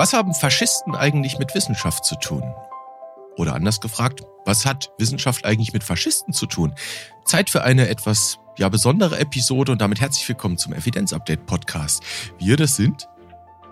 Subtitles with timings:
[0.00, 2.42] Was haben Faschisten eigentlich mit Wissenschaft zu tun?
[3.36, 6.74] Oder anders gefragt, was hat Wissenschaft eigentlich mit Faschisten zu tun?
[7.26, 12.02] Zeit für eine etwas ja, besondere Episode und damit herzlich willkommen zum Evidenz-Update Podcast.
[12.38, 13.08] Wir, das sind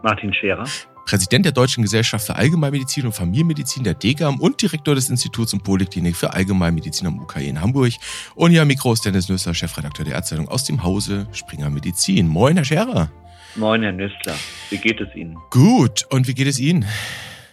[0.02, 0.64] Martin Scherer,
[1.06, 5.64] Präsident der Deutschen Gesellschaft für Allgemeinmedizin und Familienmedizin der DGAM und Direktor des Instituts und
[5.64, 7.94] Poliklinik für Allgemeinmedizin am UKE in Hamburg.
[8.34, 12.28] Und hier am Mikro ist Dennis Nüssler, Chefredakteur der Ärzteitung aus dem Hause Springer Medizin.
[12.28, 13.10] Moin, Herr Scherer.
[13.56, 14.36] Moin, Herr Nüssler.
[14.70, 15.36] Wie geht es Ihnen?
[15.50, 16.04] Gut.
[16.10, 16.86] Und wie geht es Ihnen?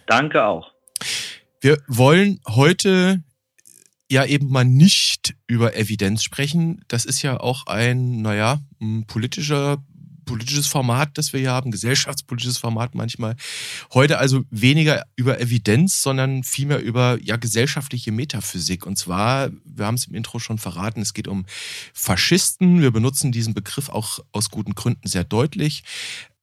[0.06, 0.70] Danke auch.
[1.60, 3.22] Wir wollen heute
[4.08, 6.84] ja eben mal nicht über Evidenz sprechen.
[6.88, 8.60] Das ist ja auch ein, naja,
[9.06, 9.78] politischer
[10.26, 13.36] politisches Format, das wir hier haben, gesellschaftspolitisches Format manchmal.
[13.94, 18.84] Heute also weniger über Evidenz, sondern vielmehr über ja gesellschaftliche Metaphysik.
[18.84, 21.46] Und zwar, wir haben es im Intro schon verraten, es geht um
[21.94, 22.82] Faschisten.
[22.82, 25.82] Wir benutzen diesen Begriff auch aus guten Gründen sehr deutlich.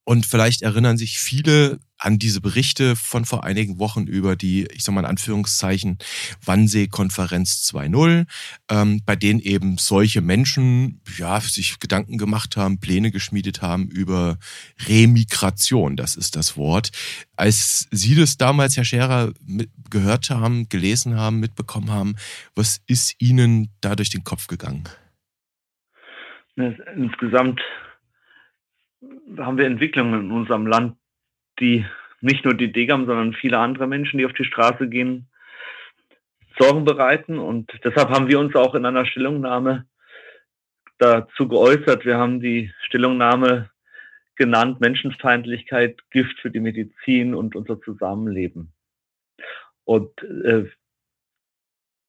[0.04, 4.84] Und vielleicht erinnern sich viele an diese Berichte von vor einigen Wochen über die, ich
[4.84, 5.98] sag mal in Anführungszeichen,
[6.44, 8.26] Wannsee-Konferenz 2.0,
[8.70, 14.38] ähm, bei denen eben solche Menschen ja sich Gedanken gemacht haben, Pläne geschmiedet haben über
[14.86, 16.90] Remigration, das ist das Wort.
[17.36, 19.32] Als Sie das damals, Herr Scherer,
[19.88, 22.16] gehört haben, gelesen haben, mitbekommen haben,
[22.54, 24.84] was ist Ihnen da durch den Kopf gegangen?
[26.56, 27.60] Insgesamt
[29.38, 30.96] haben wir Entwicklungen in unserem Land,
[31.60, 31.84] die
[32.20, 35.28] nicht nur die Degam, sondern viele andere Menschen, die auf die Straße gehen,
[36.58, 37.38] Sorgen bereiten.
[37.38, 39.86] Und deshalb haben wir uns auch in einer Stellungnahme
[40.98, 42.04] dazu geäußert.
[42.04, 43.70] Wir haben die Stellungnahme
[44.36, 48.72] genannt Menschenfeindlichkeit, Gift für die Medizin und unser Zusammenleben.
[49.84, 50.64] Und äh,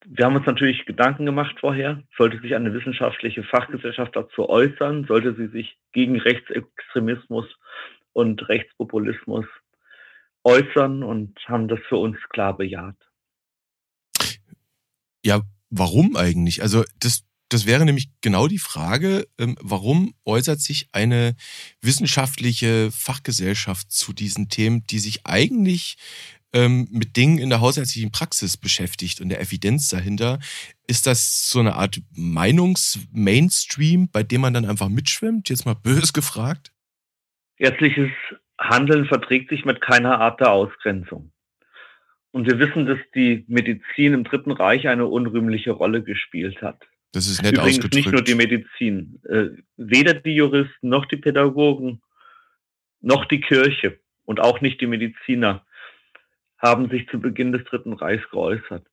[0.08, 2.04] wir haben uns natürlich Gedanken gemacht vorher.
[2.18, 5.06] Sollte sich eine wissenschaftliche Fachgesellschaft dazu äußern?
[5.08, 7.46] Sollte sie sich gegen Rechtsextremismus
[8.14, 9.46] und Rechtspopulismus
[10.44, 12.96] äußern und haben das für uns klar bejaht.
[15.24, 15.42] Ja,
[15.72, 16.62] warum eigentlich?
[16.62, 21.36] Also das, das wäre nämlich genau die Frage, ähm, warum äußert sich eine
[21.82, 25.98] wissenschaftliche Fachgesellschaft zu diesen Themen, die sich eigentlich
[26.56, 30.40] ähm, mit Dingen in der hausärztlichen Praxis beschäftigt und der Evidenz dahinter.
[30.88, 35.50] Ist das so eine Art Meinungs-Mainstream, bei dem man dann einfach mitschwimmt?
[35.50, 36.72] Jetzt mal bös gefragt.
[37.58, 38.10] Ärztliches
[38.58, 41.32] Handeln verträgt sich mit keiner Art der Ausgrenzung.
[42.32, 46.82] Und wir wissen, dass die Medizin im Dritten Reich eine unrühmliche Rolle gespielt hat.
[47.12, 47.96] Das ist nett Übrigens ausgedrückt.
[47.96, 49.22] nicht nur die Medizin.
[49.30, 52.02] Äh, weder die Juristen noch die Pädagogen
[53.02, 55.66] noch die Kirche und auch nicht die Mediziner
[56.58, 58.86] haben sich zu Beginn des Dritten Reichs geäußert.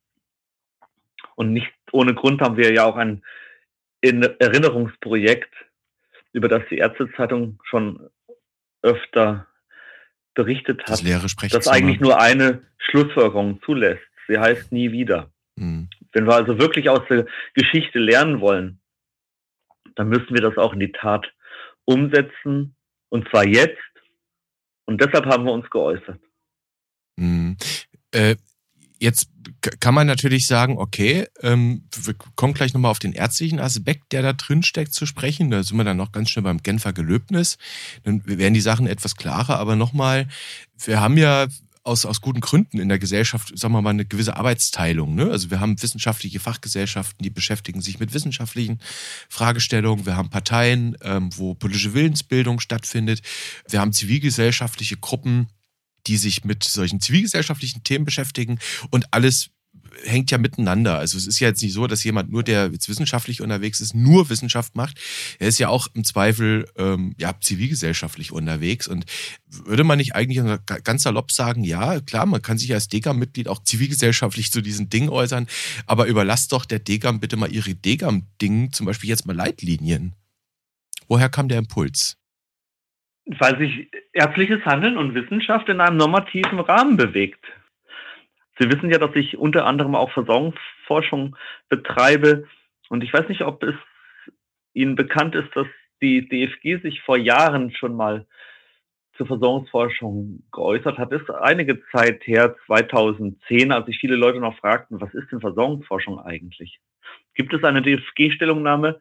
[1.36, 3.22] Und nicht ohne Grund haben wir ja auch ein
[4.02, 5.52] Erinnerungsprojekt,
[6.32, 8.10] über das die Ärztezeitung schon
[8.82, 9.46] öfter
[10.34, 14.02] berichtet hat, das, leere das eigentlich nur eine Schlussfolgerung zulässt.
[14.28, 15.30] Sie heißt nie wieder.
[15.56, 15.88] Mhm.
[16.12, 18.80] Wenn wir also wirklich aus der Geschichte lernen wollen,
[19.94, 21.30] dann müssen wir das auch in die Tat
[21.84, 22.74] umsetzen.
[23.08, 23.78] Und zwar jetzt.
[24.86, 26.18] Und deshalb haben wir uns geäußert.
[27.16, 27.56] Mhm.
[28.12, 28.36] Äh,
[29.00, 29.28] jetzt
[29.80, 34.22] kann man natürlich sagen, okay, ähm, wir kommen gleich nochmal auf den ärztlichen Aspekt, der
[34.22, 35.50] da drin steckt, zu sprechen.
[35.50, 37.58] Da sind wir dann noch ganz schnell beim Genfer Gelöbnis.
[38.04, 39.58] Dann werden die Sachen etwas klarer.
[39.58, 40.28] Aber nochmal,
[40.84, 41.48] wir haben ja
[41.84, 45.14] aus, aus guten Gründen in der Gesellschaft, sagen wir mal, eine gewisse Arbeitsteilung.
[45.14, 45.30] Ne?
[45.30, 48.80] Also wir haben wissenschaftliche Fachgesellschaften, die beschäftigen sich mit wissenschaftlichen
[49.28, 50.06] Fragestellungen.
[50.06, 53.22] Wir haben Parteien, ähm, wo politische Willensbildung stattfindet.
[53.68, 55.48] Wir haben zivilgesellschaftliche Gruppen,
[56.06, 58.58] die sich mit solchen zivilgesellschaftlichen Themen beschäftigen
[58.90, 59.50] und alles
[60.04, 60.98] hängt ja miteinander.
[60.98, 63.94] Also es ist ja jetzt nicht so, dass jemand nur, der jetzt wissenschaftlich unterwegs ist,
[63.94, 64.98] nur Wissenschaft macht.
[65.38, 68.88] Er ist ja auch im Zweifel ähm, ja zivilgesellschaftlich unterwegs.
[68.88, 69.04] Und
[69.46, 70.42] würde man nicht eigentlich
[70.84, 75.08] ganz salopp sagen, ja, klar, man kann sich als Degam-Mitglied auch zivilgesellschaftlich zu diesen Dingen
[75.08, 75.46] äußern,
[75.86, 80.14] aber überlasst doch der Degam bitte mal ihre Degam-Dingen, zum Beispiel jetzt mal Leitlinien.
[81.08, 82.16] Woher kam der Impuls?
[83.26, 87.44] Weil sich ärztliches Handeln und Wissenschaft in einem normativen Rahmen bewegt.
[88.58, 91.36] Sie wissen ja, dass ich unter anderem auch Versorgungsforschung
[91.68, 92.48] betreibe.
[92.88, 93.74] Und ich weiß nicht, ob es
[94.74, 95.66] Ihnen bekannt ist, dass
[96.00, 98.26] die DFG sich vor Jahren schon mal
[99.16, 101.12] zur Versorgungsforschung geäußert hat.
[101.12, 105.40] Das ist einige Zeit her, 2010, als sich viele Leute noch fragten, was ist denn
[105.40, 106.80] Versorgungsforschung eigentlich?
[107.34, 109.00] Gibt es eine DFG-Stellungnahme,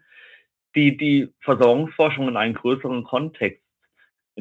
[0.75, 3.61] die die Versorgungsforschung in einen größeren Kontext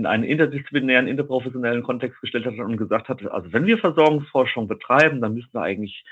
[0.01, 5.21] in einen interdisziplinären, interprofessionellen Kontext gestellt hat und gesagt hat, also wenn wir Versorgungsforschung betreiben,
[5.21, 6.05] dann müssen da eigentlich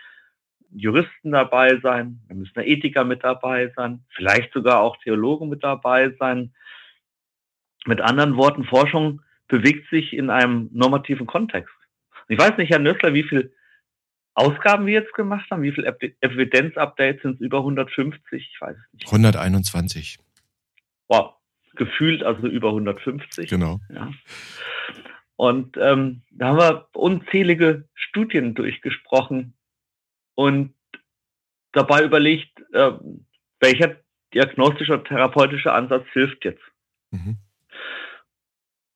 [0.70, 5.64] Juristen dabei sein, dann müssen da Ethiker mit dabei sein, vielleicht sogar auch Theologen mit
[5.64, 6.52] dabei sein.
[7.87, 11.75] Mit anderen Worten, Forschung bewegt sich in einem normativen Kontext.
[12.29, 13.55] Ich weiß nicht, Herr Nössler, wie viel
[14.35, 15.87] Ausgaben wir jetzt gemacht haben, wie viel
[16.20, 17.40] Evidenz-Updates sind es?
[17.40, 18.50] Über 150?
[18.52, 19.06] Ich weiß es nicht.
[19.06, 20.19] 121.
[21.08, 21.38] Wow,
[21.78, 23.48] gefühlt also über 150.
[23.48, 23.80] Genau.
[23.92, 24.10] Ja.
[25.36, 29.54] Und ähm, da haben wir unzählige Studien durchgesprochen
[30.34, 30.75] und
[31.72, 32.92] dabei überlegt, äh,
[33.60, 33.96] welcher
[34.34, 36.62] diagnostischer therapeutischer Ansatz hilft jetzt.
[37.10, 37.38] Mhm.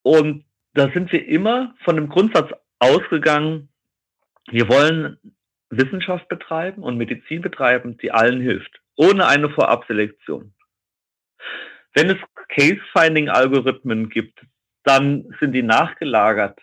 [0.03, 0.45] Und
[0.75, 2.51] da sind wir immer von dem Grundsatz
[2.81, 3.69] ausgegangen,
[4.51, 5.19] wir wollen
[5.71, 10.55] Wissenschaft betreiben und Medizin betreiben, die allen hilft, ohne eine Vorabselektion.
[11.95, 12.19] Wenn es
[12.49, 14.41] Case-Finding-Algorithmen gibt,
[14.85, 16.59] dann sind die nachgelagert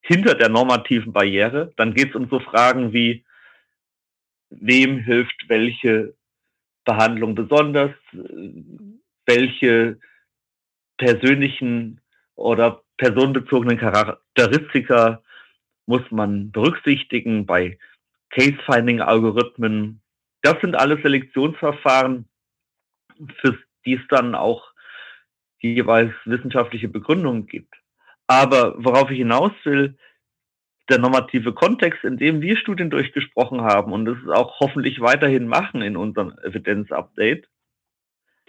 [0.00, 1.72] hinter der normativen Barriere.
[1.76, 3.24] Dann geht es um so Fragen wie,
[4.50, 6.14] wem hilft welche
[6.84, 7.92] Behandlung besonders,
[9.26, 9.98] welche
[10.96, 12.00] persönlichen
[12.34, 15.22] oder personenbezogenen Charakteristika
[15.86, 17.78] muss man berücksichtigen bei
[18.30, 20.00] Case-Finding-Algorithmen.
[20.42, 22.28] Das sind alles Selektionsverfahren,
[23.40, 24.69] für die es dann auch
[25.60, 27.74] jeweils wissenschaftliche Begründungen gibt.
[28.26, 29.96] Aber worauf ich hinaus will,
[30.88, 35.82] der normative Kontext, in dem wir Studien durchgesprochen haben und das auch hoffentlich weiterhin machen
[35.82, 37.48] in unserem Evidenz-Update.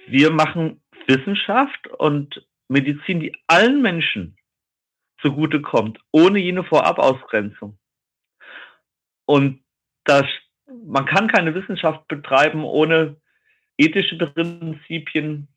[0.07, 4.37] Wir machen Wissenschaft und Medizin, die allen Menschen
[5.21, 7.77] zugutekommt, ohne jene Vorabausgrenzung.
[9.25, 9.63] Und
[10.03, 10.25] das,
[10.65, 13.17] man kann keine Wissenschaft betreiben ohne
[13.77, 15.47] ethische Prinzipien.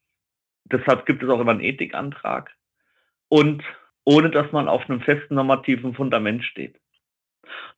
[0.65, 2.51] Deshalb gibt es auch immer einen Ethikantrag.
[3.29, 3.63] Und
[4.05, 6.79] ohne dass man auf einem festen normativen Fundament steht.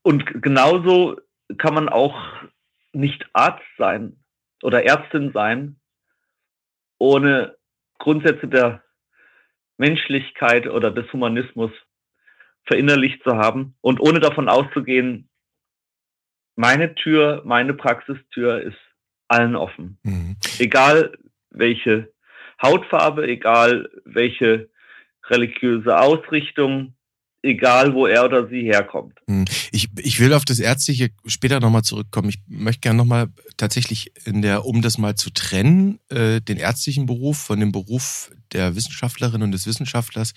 [0.03, 1.21] Und genauso
[1.59, 2.17] kann man auch
[2.93, 4.17] nicht Arzt sein
[4.62, 5.77] oder Ärztin sein,
[6.99, 7.56] ohne
[7.99, 8.83] Grundsätze der
[9.77, 11.71] Menschlichkeit oder des Humanismus
[12.65, 15.29] verinnerlicht zu haben und ohne davon auszugehen,
[16.56, 18.79] meine Tür, meine Praxistür ist
[19.29, 19.99] allen offen.
[20.03, 20.37] Mhm.
[20.59, 21.17] Egal
[21.50, 22.12] welche
[22.62, 24.69] Hautfarbe, egal welche
[25.29, 26.94] religiöse Ausrichtung,
[27.43, 29.19] egal wo er oder sie herkommt.
[29.29, 29.44] Hm.
[29.70, 32.29] Ich, ich will auf das Ärztliche später nochmal zurückkommen.
[32.29, 37.06] Ich möchte gerne nochmal tatsächlich in der, um das mal zu trennen, äh, den ärztlichen
[37.06, 40.35] Beruf von dem Beruf der Wissenschaftlerin und des Wissenschaftlers,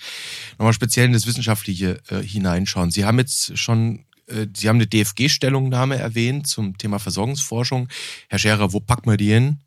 [0.58, 2.92] nochmal speziell in das Wissenschaftliche äh, hineinschauen.
[2.92, 7.90] Sie haben jetzt schon äh, Sie haben eine DFG-Stellungnahme erwähnt zum Thema Versorgungsforschung.
[8.30, 9.60] Herr Scherer, wo packen wir die hin?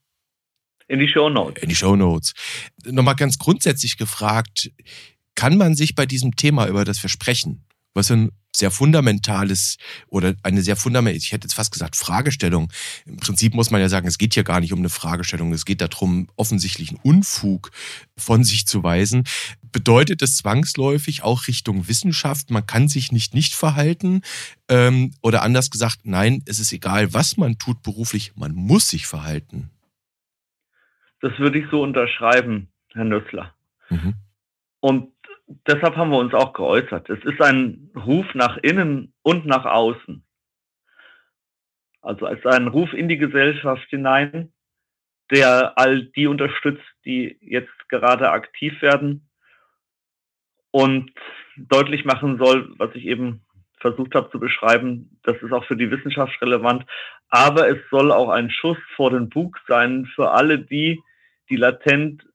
[0.92, 1.62] In die Show Notes.
[1.62, 2.34] In die Show Notes.
[2.84, 4.70] Nochmal ganz grundsätzlich gefragt,
[5.34, 9.78] kann man sich bei diesem Thema über das Versprechen, was ein sehr fundamentales
[10.08, 12.70] oder eine sehr fundamentale, ich hätte jetzt fast gesagt Fragestellung.
[13.06, 15.64] Im Prinzip muss man ja sagen, es geht hier gar nicht um eine Fragestellung, es
[15.64, 17.70] geht darum, offensichtlichen Unfug
[18.18, 19.24] von sich zu weisen.
[19.62, 24.20] Bedeutet es zwangsläufig auch Richtung Wissenschaft, man kann sich nicht nicht verhalten
[24.68, 29.06] ähm, oder anders gesagt, nein, es ist egal, was man tut beruflich, man muss sich
[29.06, 29.70] verhalten.
[31.22, 33.54] Das würde ich so unterschreiben, Herr Nüssler.
[33.88, 34.14] Mhm.
[34.80, 35.12] Und
[35.66, 37.08] deshalb haben wir uns auch geäußert.
[37.08, 40.24] Es ist ein Ruf nach innen und nach außen.
[42.00, 44.52] Also es ist ein Ruf in die Gesellschaft hinein,
[45.30, 49.30] der all die unterstützt, die jetzt gerade aktiv werden
[50.72, 51.12] und
[51.56, 53.44] deutlich machen soll, was ich eben
[53.78, 56.84] versucht habe zu beschreiben, das ist auch für die Wissenschaft relevant,
[57.28, 61.00] aber es soll auch ein Schuss vor den Bug sein für alle die,
[61.52, 62.26] die latent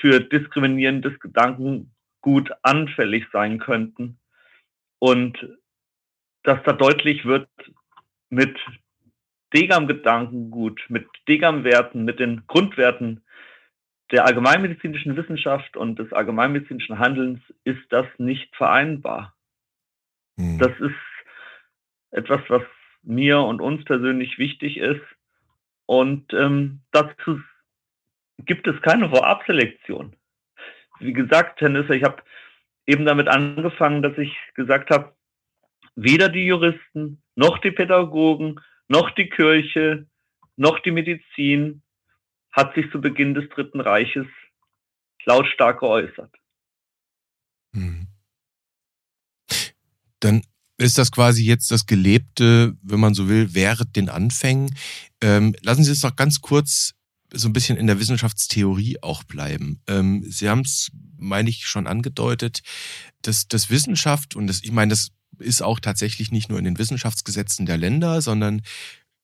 [0.00, 4.18] für diskriminierendes Gedanken gut anfällig sein könnten.
[4.98, 5.38] Und
[6.42, 7.48] dass da deutlich wird
[8.28, 8.54] mit
[9.54, 13.24] Degam-Gedankengut, mit Degam-Werten, mit den Grundwerten
[14.10, 19.34] der allgemeinmedizinischen Wissenschaft und des allgemeinmedizinischen Handelns ist das nicht vereinbar.
[20.36, 20.58] Mhm.
[20.58, 20.94] Das ist
[22.10, 22.62] etwas, was
[23.02, 25.00] mir und uns persönlich wichtig ist.
[25.86, 27.40] Und ähm, dazu
[28.38, 30.16] gibt es keine Vorabselektion
[31.02, 32.22] wie gesagt, Herr Nüsser, ich habe
[32.86, 35.14] eben damit angefangen, dass ich gesagt habe,
[35.94, 40.06] weder die Juristen, noch die Pädagogen, noch die Kirche,
[40.56, 41.82] noch die Medizin
[42.50, 44.26] hat sich zu Beginn des Dritten Reiches
[45.24, 46.34] lautstark geäußert.
[47.74, 48.08] Hm.
[50.20, 50.42] Dann
[50.76, 54.74] ist das quasi jetzt das Gelebte, wenn man so will, während den Anfängen.
[55.22, 56.94] Ähm, lassen Sie es doch ganz kurz
[57.34, 59.80] so ein bisschen in der Wissenschaftstheorie auch bleiben.
[59.86, 62.60] Ähm, Sie haben es, meine ich, schon angedeutet,
[63.22, 65.08] dass das Wissenschaft, und das, ich meine, das
[65.38, 68.62] ist auch tatsächlich nicht nur in den Wissenschaftsgesetzen der Länder, sondern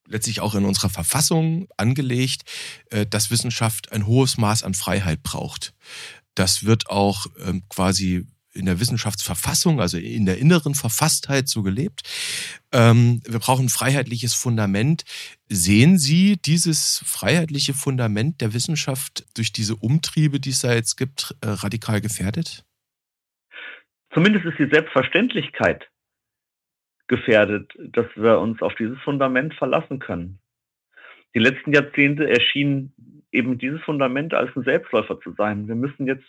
[0.06, 2.42] letztlich auch in unserer Verfassung angelegt,
[2.90, 5.74] äh, dass Wissenschaft ein hohes Maß an Freiheit braucht.
[6.34, 12.02] Das wird auch ähm, quasi in der Wissenschaftsverfassung, also in der inneren Verfasstheit so gelebt.
[12.72, 15.04] Ähm, wir brauchen ein freiheitliches Fundament.
[15.48, 21.34] Sehen Sie dieses freiheitliche Fundament der Wissenschaft durch diese Umtriebe, die es da jetzt gibt,
[21.40, 22.64] äh, radikal gefährdet?
[24.12, 25.88] Zumindest ist die Selbstverständlichkeit
[27.08, 30.38] gefährdet, dass wir uns auf dieses Fundament verlassen können.
[31.34, 32.92] Die letzten Jahrzehnte erschien
[33.32, 35.68] eben dieses Fundament als ein Selbstläufer zu sein.
[35.68, 36.24] Wir müssen jetzt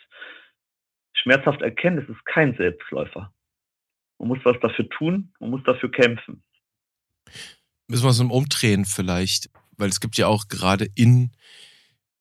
[1.12, 3.32] schmerzhaft erkennen, es ist kein Selbstläufer.
[4.18, 6.42] Man muss was dafür tun, man muss dafür kämpfen.
[7.88, 11.32] Müssen wir es umdrehen vielleicht, weil es gibt ja auch gerade in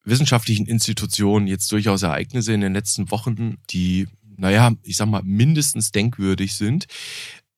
[0.03, 5.91] wissenschaftlichen Institutionen jetzt durchaus Ereignisse in den letzten Wochen, die, naja, ich sag mal, mindestens
[5.91, 6.87] denkwürdig sind.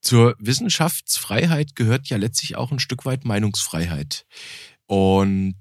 [0.02, 4.26] Zur Wissenschaftsfreiheit gehört ja letztlich auch ein Stück weit Meinungsfreiheit.
[4.88, 5.56] Und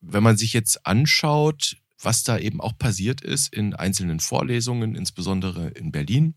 [0.00, 5.68] wenn man sich jetzt anschaut, was da eben auch passiert ist in einzelnen Vorlesungen, insbesondere
[5.68, 6.34] in Berlin,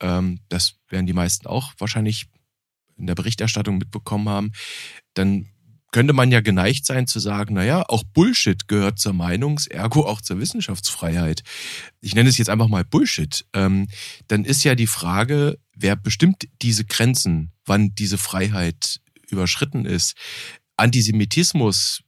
[0.00, 2.26] ähm, das werden die meisten auch wahrscheinlich
[2.96, 4.52] in der Berichterstattung mitbekommen haben,
[5.14, 5.48] dann
[5.90, 10.20] könnte man ja geneigt sein zu sagen, naja, auch Bullshit gehört zur Meinungs-, ergo auch
[10.20, 11.42] zur Wissenschaftsfreiheit.
[12.00, 13.46] Ich nenne es jetzt einfach mal Bullshit.
[13.54, 13.88] Ähm,
[14.26, 20.14] dann ist ja die Frage, wer bestimmt diese Grenzen, wann diese Freiheit überschritten ist.
[20.76, 22.02] Antisemitismus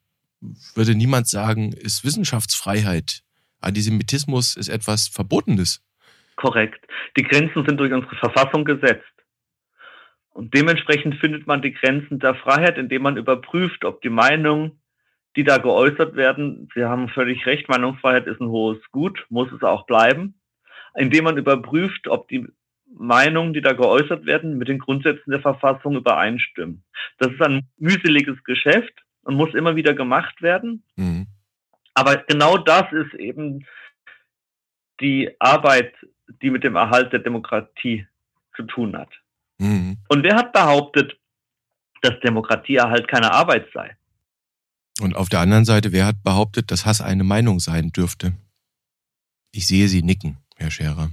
[0.75, 3.23] würde niemand sagen, ist Wissenschaftsfreiheit.
[3.61, 5.85] Antisemitismus ist etwas Verbotenes.
[6.37, 6.87] Korrekt.
[7.16, 9.04] Die Grenzen sind durch unsere Verfassung gesetzt.
[10.30, 14.80] Und dementsprechend findet man die Grenzen der Freiheit, indem man überprüft, ob die Meinungen,
[15.37, 19.62] die da geäußert werden, Sie haben völlig recht, Meinungsfreiheit ist ein hohes Gut, muss es
[19.62, 20.40] auch bleiben,
[20.97, 22.47] indem man überprüft, ob die
[22.92, 26.85] Meinungen, die da geäußert werden, mit den Grundsätzen der Verfassung übereinstimmen.
[27.18, 30.82] Das ist ein mühseliges Geschäft, und muss immer wieder gemacht werden.
[30.96, 31.26] Mhm.
[31.94, 33.66] Aber genau das ist eben
[35.00, 35.94] die Arbeit,
[36.42, 38.06] die mit dem Erhalt der Demokratie
[38.56, 39.10] zu tun hat.
[39.58, 39.98] Mhm.
[40.08, 41.18] Und wer hat behauptet,
[42.02, 43.96] dass Demokratieerhalt keine Arbeit sei?
[45.00, 48.34] Und auf der anderen Seite, wer hat behauptet, dass Hass eine Meinung sein dürfte?
[49.52, 51.10] Ich sehe Sie nicken, Herr Scherer.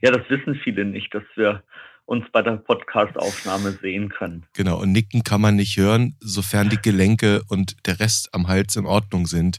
[0.00, 1.62] Ja, das wissen viele nicht, dass wir
[2.06, 4.46] uns bei der Podcastaufnahme sehen können.
[4.54, 8.76] Genau, und nicken kann man nicht hören, sofern die Gelenke und der Rest am Hals
[8.76, 9.58] in Ordnung sind.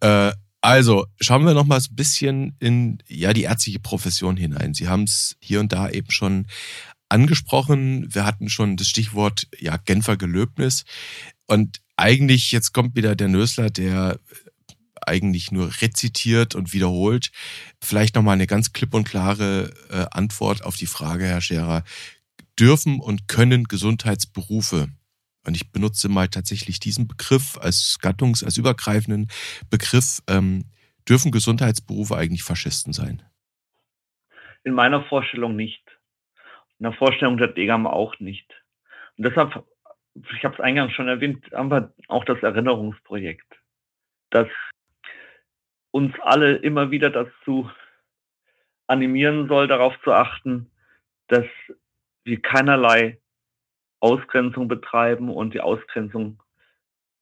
[0.00, 0.32] Äh,
[0.62, 4.74] also, schauen wir noch mal so ein bisschen in ja, die ärztliche Profession hinein.
[4.74, 6.46] Sie haben es hier und da eben schon
[7.08, 8.06] angesprochen.
[8.14, 10.84] Wir hatten schon das Stichwort ja, Genfer Gelöbnis.
[11.46, 14.18] Und eigentlich, jetzt kommt wieder der Nösler, der
[15.10, 17.30] eigentlich nur rezitiert und wiederholt.
[17.82, 21.84] Vielleicht nochmal eine ganz klipp und klare äh, Antwort auf die Frage, Herr Scherer.
[22.58, 24.88] Dürfen und können Gesundheitsberufe,
[25.46, 29.28] und ich benutze mal tatsächlich diesen Begriff als Gattungs-, als übergreifenden
[29.70, 30.64] Begriff, ähm,
[31.08, 33.22] dürfen Gesundheitsberufe eigentlich Faschisten sein?
[34.64, 35.82] In meiner Vorstellung nicht.
[36.78, 38.46] In der Vorstellung der Degam auch nicht.
[39.16, 39.64] Und deshalb,
[40.14, 43.46] ich habe es eingangs schon erwähnt, haben wir auch das Erinnerungsprojekt,
[44.30, 44.48] das
[45.90, 47.70] uns alle immer wieder dazu
[48.86, 50.70] animieren soll, darauf zu achten,
[51.28, 51.46] dass
[52.24, 53.18] wir keinerlei
[54.00, 56.42] Ausgrenzung betreiben und die Ausgrenzung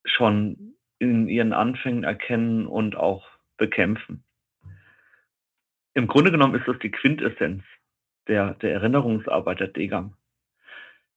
[0.04, 4.24] schon in ihren Anfängen erkennen und auch bekämpfen.
[5.94, 7.64] Im Grunde genommen ist das die Quintessenz
[8.28, 10.14] der, der Erinnerungsarbeit der Degam,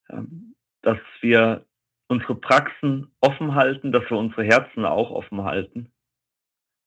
[0.09, 1.65] ähm, dass wir
[2.07, 5.91] unsere Praxen offen halten, dass wir unsere Herzen auch offen halten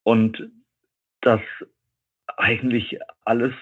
[0.04, 0.50] und
[1.20, 1.40] dass
[2.36, 3.54] eigentlich alles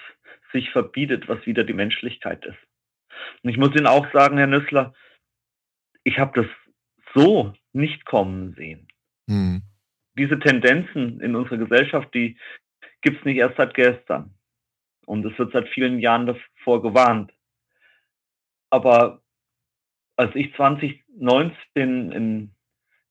[0.52, 2.58] sich verbietet, was wieder die Menschlichkeit ist.
[3.42, 4.94] Und ich muss Ihnen auch sagen, Herr Nüssler,
[6.04, 6.50] ich habe das
[7.14, 8.88] so nicht kommen sehen.
[9.26, 9.62] Mhm.
[10.18, 12.36] Diese Tendenzen in unserer Gesellschaft, die
[13.00, 14.34] gibt es nicht erst seit gestern.
[15.06, 17.32] Und es wird seit vielen Jahren davor gewarnt.
[18.70, 19.22] Aber
[20.16, 22.54] als ich 2019 in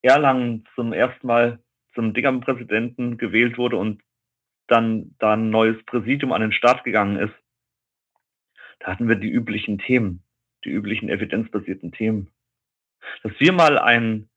[0.02, 1.60] Erlangen zum ersten Mal
[1.94, 4.02] zum Dingam-Präsidenten gewählt wurde und
[4.68, 7.34] dann da ein neues Präsidium an den Start gegangen ist,
[8.80, 10.24] da hatten wir die üblichen Themen,
[10.64, 12.32] die üblichen evidenzbasierten Themen.
[13.24, 14.30] Dass wir mal einen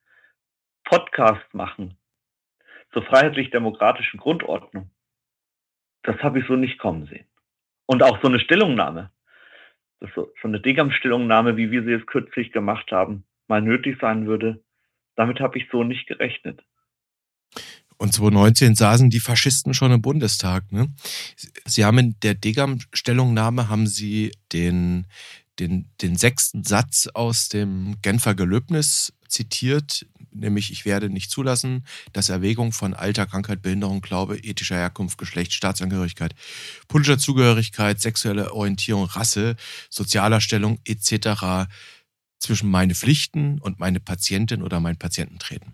[0.85, 1.97] Podcast machen
[2.93, 4.91] zur freiheitlich-demokratischen Grundordnung,
[6.03, 7.27] das habe ich so nicht kommen sehen.
[7.87, 9.11] Und auch so eine Stellungnahme,
[10.01, 14.27] dass so, so eine Degam-Stellungnahme, wie wir sie jetzt kürzlich gemacht haben, mal nötig sein
[14.27, 14.63] würde,
[15.17, 16.63] damit habe ich so nicht gerechnet.
[18.05, 20.71] Und 2019 saßen die Faschisten schon im Bundestag.
[20.71, 20.93] Ne?
[21.65, 25.07] Sie haben in der Degam-Stellungnahme haben sie den,
[25.59, 32.29] den, den sechsten Satz aus dem Genfer Gelöbnis zitiert, nämlich ich werde nicht zulassen, dass
[32.29, 36.35] Erwägung von Alter, Krankheit, Behinderung, Glaube, ethischer Herkunft, Geschlecht, Staatsangehörigkeit,
[36.89, 39.57] politischer Zugehörigkeit, sexuelle Orientierung, Rasse,
[39.89, 41.71] sozialer Stellung etc.
[42.39, 45.73] zwischen meine Pflichten und meine Patientin oder meinen Patienten treten.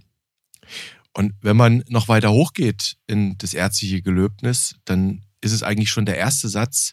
[1.12, 6.06] Und wenn man noch weiter hochgeht in das ärztliche Gelöbnis, dann ist es eigentlich schon
[6.06, 6.92] der erste Satz,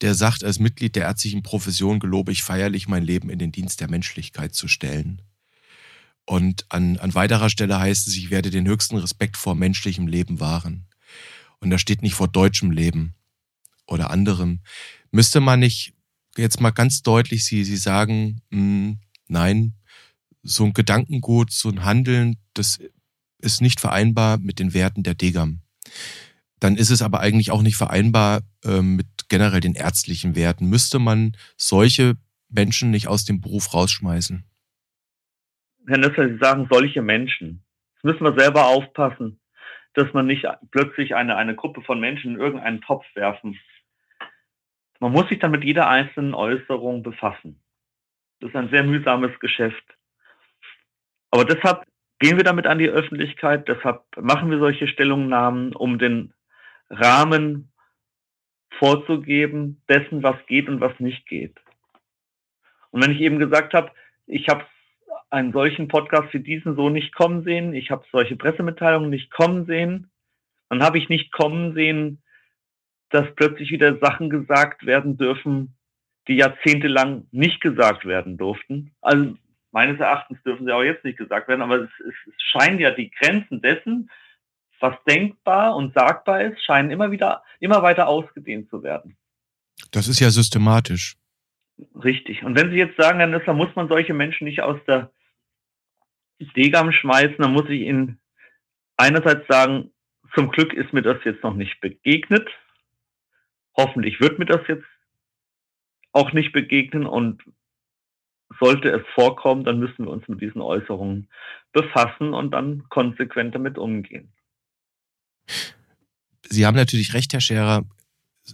[0.00, 3.80] der sagt, als Mitglied der ärztlichen Profession gelobe ich feierlich mein Leben in den Dienst
[3.80, 5.22] der Menschlichkeit zu stellen.
[6.26, 10.40] Und an, an weiterer Stelle heißt es, ich werde den höchsten Respekt vor menschlichem Leben
[10.40, 10.86] wahren.
[11.60, 13.14] Und da steht nicht vor deutschem Leben
[13.86, 14.60] oder anderem.
[15.10, 15.94] Müsste man nicht
[16.36, 19.74] jetzt mal ganz deutlich Sie, Sie sagen, mh, hm, nein,
[20.42, 22.78] so ein Gedankengut, so ein Handeln, das
[23.44, 25.60] ist nicht vereinbar mit den Werten der Degam.
[26.60, 30.68] Dann ist es aber eigentlich auch nicht vereinbar äh, mit generell den ärztlichen Werten.
[30.68, 32.14] Müsste man solche
[32.48, 34.44] Menschen nicht aus dem Beruf rausschmeißen?
[35.86, 37.64] Herr Nüssler, Sie sagen solche Menschen.
[37.96, 39.40] Das müssen wir selber aufpassen,
[39.92, 43.58] dass man nicht plötzlich eine, eine Gruppe von Menschen in irgendeinen Topf werfen.
[45.00, 47.60] Man muss sich dann mit jeder einzelnen Äußerung befassen.
[48.40, 49.84] Das ist ein sehr mühsames Geschäft.
[51.30, 51.84] Aber deshalb
[52.24, 56.32] gehen wir damit an die Öffentlichkeit, deshalb machen wir solche Stellungnahmen, um den
[56.88, 57.70] Rahmen
[58.78, 61.60] vorzugeben dessen, was geht und was nicht geht.
[62.92, 63.90] Und wenn ich eben gesagt habe,
[64.26, 64.64] ich habe
[65.28, 69.66] einen solchen Podcast wie diesen so nicht kommen sehen, ich habe solche Pressemitteilungen nicht kommen
[69.66, 70.10] sehen,
[70.70, 72.22] dann habe ich nicht kommen sehen,
[73.10, 75.76] dass plötzlich wieder Sachen gesagt werden dürfen,
[76.26, 78.94] die jahrzehntelang nicht gesagt werden durften.
[79.02, 79.36] Also
[79.74, 82.92] meines Erachtens dürfen sie auch jetzt nicht gesagt werden, aber es, es, es scheinen ja
[82.92, 84.08] die Grenzen dessen,
[84.78, 89.16] was denkbar und sagbar ist, scheinen immer wieder, immer weiter ausgedehnt zu werden.
[89.90, 91.16] Das ist ja systematisch.
[92.04, 92.44] Richtig.
[92.44, 95.10] Und wenn Sie jetzt sagen, Herr Nüssler, muss man solche Menschen nicht aus der
[96.38, 98.20] Degam schmeißen, dann muss ich Ihnen
[98.96, 99.90] einerseits sagen,
[100.34, 102.48] zum Glück ist mir das jetzt noch nicht begegnet.
[103.76, 104.86] Hoffentlich wird mir das jetzt
[106.12, 107.42] auch nicht begegnen und
[108.60, 111.28] sollte es vorkommen, dann müssen wir uns mit diesen Äußerungen
[111.72, 114.32] befassen und dann konsequent damit umgehen.
[116.48, 117.84] Sie haben natürlich recht, Herr Scherer.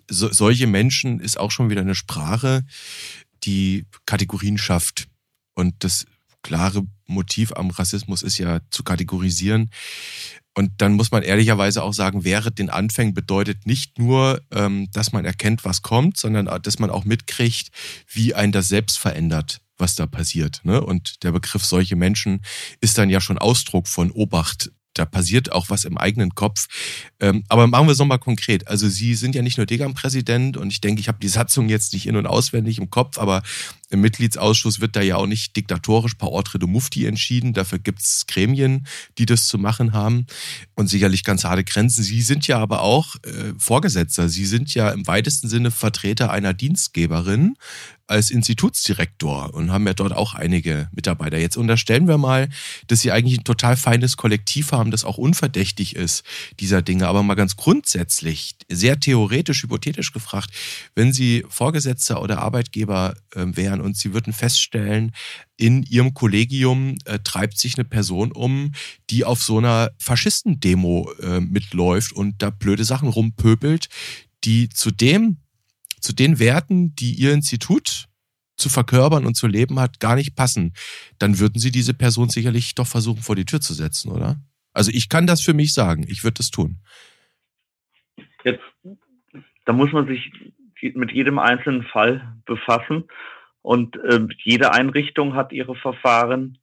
[0.09, 2.62] So, solche Menschen ist auch schon wieder eine Sprache,
[3.42, 5.09] die Kategorien schafft.
[5.55, 6.07] Und das
[6.42, 9.70] klare Motiv am Rassismus ist ja zu kategorisieren.
[10.55, 15.12] Und dann muss man ehrlicherweise auch sagen, wäre den Anfängen bedeutet nicht nur, ähm, dass
[15.12, 17.70] man erkennt, was kommt, sondern dass man auch mitkriegt,
[18.09, 20.61] wie ein das selbst verändert was da passiert.
[20.64, 20.81] Ne?
[20.81, 22.43] Und der Begriff solche Menschen
[22.81, 26.66] ist dann ja schon Ausdruck von Obacht da passiert auch was im eigenen Kopf.
[27.21, 28.66] Ähm, aber machen wir es nochmal konkret.
[28.69, 31.93] Also Sie sind ja nicht nur Degam-Präsident und ich denke, ich habe die Satzung jetzt
[31.93, 33.43] nicht in- und auswendig im Kopf, aber
[33.90, 37.55] im Mitgliedsausschuss wird da ja auch nicht diktatorisch per Ordre de Mufti entschieden.
[37.55, 38.87] Dafür gibt es Gremien,
[39.19, 40.27] die das zu machen haben
[40.75, 42.03] und sicherlich ganz harte Grenzen.
[42.03, 44.29] Sie sind ja aber auch äh, Vorgesetzter.
[44.29, 47.55] Sie sind ja im weitesten Sinne Vertreter einer Dienstgeberin
[48.11, 51.38] als Institutsdirektor und haben ja dort auch einige Mitarbeiter.
[51.38, 52.49] Jetzt unterstellen wir mal,
[52.88, 56.25] dass Sie eigentlich ein total feines Kollektiv haben, das auch unverdächtig ist,
[56.59, 57.07] dieser Dinge.
[57.07, 60.51] Aber mal ganz grundsätzlich, sehr theoretisch, hypothetisch gefragt,
[60.94, 65.12] wenn Sie Vorgesetzter oder Arbeitgeber äh, wären und Sie würden feststellen,
[65.57, 68.73] in Ihrem Kollegium äh, treibt sich eine Person um,
[69.11, 73.88] die auf so einer Faschistendemo äh, mitläuft und da blöde Sachen rumpöbelt,
[74.42, 75.37] die zu dem
[76.01, 78.07] zu den Werten, die Ihr Institut
[78.57, 80.75] zu verkörpern und zu leben hat, gar nicht passen,
[81.19, 84.41] dann würden Sie diese Person sicherlich doch versuchen, vor die Tür zu setzen, oder?
[84.73, 86.79] Also ich kann das für mich sagen, ich würde das tun.
[88.45, 88.63] Jetzt,
[89.65, 90.31] da muss man sich
[90.95, 93.05] mit jedem einzelnen Fall befassen
[93.63, 96.59] und äh, jede Einrichtung hat ihre Verfahren,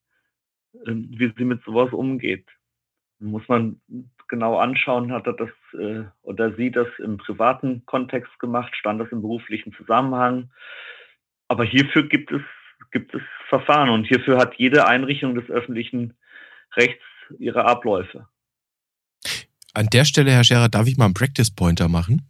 [0.74, 2.48] äh, wie sie mit sowas umgeht.
[3.20, 3.82] Muss man
[4.28, 9.12] genau anschauen, hat er das äh, oder sie das im privaten Kontext gemacht, stand das
[9.12, 10.52] im beruflichen Zusammenhang.
[11.48, 12.42] Aber hierfür gibt es,
[12.92, 16.16] gibt es Verfahren und hierfür hat jede Einrichtung des öffentlichen
[16.76, 17.04] Rechts
[17.40, 18.28] ihre Abläufe.
[19.74, 22.30] An der Stelle, Herr Scherer, darf ich mal einen Practice Pointer machen?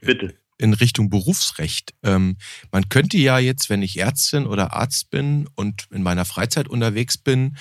[0.00, 0.34] Bitte.
[0.58, 1.94] In Richtung Berufsrecht.
[2.02, 2.38] Ähm,
[2.72, 7.18] man könnte ja jetzt, wenn ich Ärztin oder Arzt bin und in meiner Freizeit unterwegs
[7.18, 7.56] bin,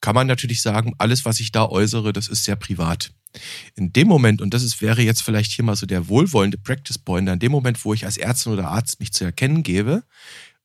[0.00, 3.12] kann man natürlich sagen, alles, was ich da äußere, das ist sehr privat.
[3.76, 6.98] In dem Moment, und das ist, wäre jetzt vielleicht hier mal so der wohlwollende Practice
[6.98, 10.02] Point, in dem Moment, wo ich als Ärztin oder Arzt mich zu erkennen gebe,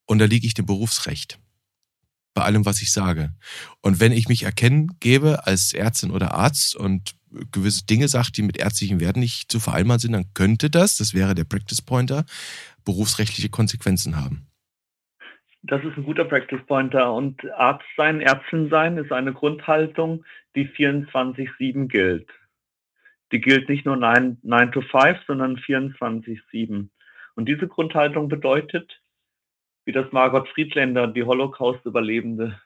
[0.06, 1.40] unterliege ich dem Berufsrecht.
[2.34, 3.34] Bei allem, was ich sage.
[3.82, 7.16] Und wenn ich mich erkennen gebe als Ärztin oder Arzt und
[7.52, 11.14] gewisse Dinge sage, die mit ärztlichen Werten nicht zu vereinbaren sind, dann könnte das, das
[11.14, 12.26] wäre der Practice Pointer,
[12.84, 14.45] berufsrechtliche Konsequenzen haben.
[15.68, 17.12] Das ist ein guter Practice Pointer.
[17.12, 20.24] Und Arzt sein, Ärztin sein ist eine Grundhaltung,
[20.56, 22.30] die 24-7 gilt.
[23.32, 26.90] Die gilt nicht nur 9, 9 to 5, sondern 24-7.
[27.34, 29.02] Und diese Grundhaltung bedeutet,
[29.86, 32.60] wie das Margot Friedländer, die Holocaust-Überlebende,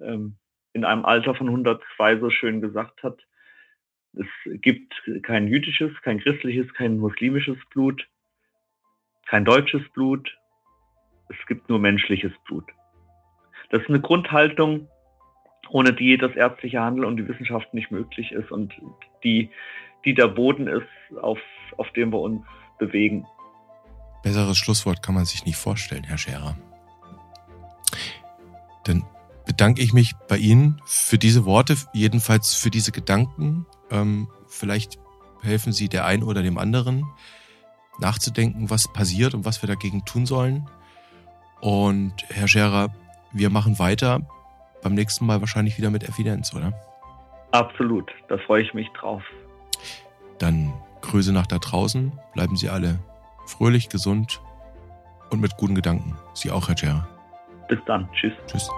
[0.00, 0.36] ähm,
[0.74, 3.18] in einem Alter von 102 so schön gesagt hat,
[4.14, 8.06] es gibt kein jüdisches, kein christliches, kein muslimisches Blut,
[9.26, 10.36] kein deutsches Blut,
[11.40, 12.64] es gibt nur menschliches Blut.
[13.70, 14.88] Das ist eine Grundhaltung,
[15.70, 18.72] ohne die das ärztliche Handeln und die Wissenschaft nicht möglich ist und
[19.24, 19.50] die,
[20.04, 21.38] die der Boden ist, auf,
[21.76, 22.42] auf dem wir uns
[22.78, 23.26] bewegen.
[24.22, 26.56] Besseres Schlusswort kann man sich nicht vorstellen, Herr Scherer.
[28.84, 29.04] Dann
[29.46, 33.66] bedanke ich mich bei Ihnen für diese Worte, jedenfalls für diese Gedanken.
[33.90, 34.98] Ähm, vielleicht
[35.42, 37.04] helfen Sie der einen oder dem anderen
[37.98, 40.68] nachzudenken, was passiert und was wir dagegen tun sollen.
[41.62, 42.88] Und Herr Scherer,
[43.30, 44.20] wir machen weiter.
[44.82, 46.72] Beim nächsten Mal wahrscheinlich wieder mit Evidenz, oder?
[47.52, 49.22] Absolut, da freue ich mich drauf.
[50.38, 50.72] Dann
[51.02, 52.18] Grüße nach da draußen.
[52.34, 52.98] Bleiben Sie alle
[53.46, 54.40] fröhlich, gesund
[55.30, 56.16] und mit guten Gedanken.
[56.34, 57.06] Sie auch, Herr Scherer.
[57.68, 58.08] Bis dann.
[58.12, 58.32] Tschüss.
[58.48, 58.68] Tschüss.